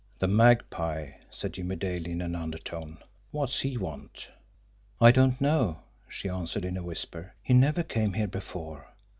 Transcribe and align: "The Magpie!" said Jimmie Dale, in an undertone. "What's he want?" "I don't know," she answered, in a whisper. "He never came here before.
"The 0.17 0.27
Magpie!" 0.27 1.11
said 1.29 1.53
Jimmie 1.53 1.75
Dale, 1.75 2.07
in 2.07 2.23
an 2.23 2.35
undertone. 2.35 2.97
"What's 3.29 3.59
he 3.59 3.77
want?" 3.77 4.29
"I 4.99 5.11
don't 5.11 5.39
know," 5.39 5.83
she 6.09 6.27
answered, 6.27 6.65
in 6.65 6.75
a 6.75 6.81
whisper. 6.81 7.35
"He 7.43 7.53
never 7.53 7.83
came 7.83 8.13
here 8.13 8.25
before. 8.25 8.95